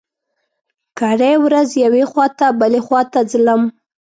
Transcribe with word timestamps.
کرۍ 0.97 1.35
ورځ 1.45 1.69
يوې 1.83 2.03
خوا 2.11 2.25
ته 2.39 2.45
بلې 2.59 2.81
خوا 2.85 3.01
ته 3.13 3.19
ځلم. 3.31 3.61